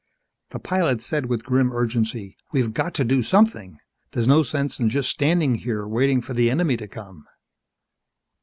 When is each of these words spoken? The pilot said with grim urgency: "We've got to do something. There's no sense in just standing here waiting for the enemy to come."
The 0.49 0.57
pilot 0.57 0.99
said 0.99 1.27
with 1.27 1.43
grim 1.43 1.71
urgency: 1.71 2.35
"We've 2.51 2.73
got 2.73 2.95
to 2.95 3.03
do 3.03 3.21
something. 3.21 3.77
There's 4.13 4.25
no 4.25 4.41
sense 4.41 4.79
in 4.79 4.89
just 4.89 5.11
standing 5.11 5.53
here 5.53 5.87
waiting 5.87 6.21
for 6.21 6.33
the 6.33 6.49
enemy 6.49 6.75
to 6.77 6.87
come." 6.87 7.27